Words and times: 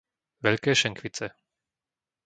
Veľké 0.45 0.71
Šenkvice 0.81 1.25